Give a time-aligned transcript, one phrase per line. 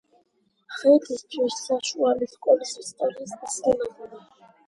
[0.77, 4.25] ხიდისთავის საშუალო სკოლის ისტორიის მასწავლებელი.